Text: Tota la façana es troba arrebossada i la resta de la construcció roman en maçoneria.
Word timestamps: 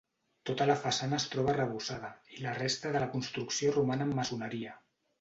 Tota 0.49 0.65
la 0.69 0.77
façana 0.85 1.17
es 1.23 1.27
troba 1.35 1.53
arrebossada 1.53 2.11
i 2.39 2.43
la 2.49 2.57
resta 2.59 2.97
de 2.97 3.05
la 3.07 3.13
construcció 3.15 3.79
roman 3.81 4.07
en 4.09 4.21
maçoneria. 4.23 4.79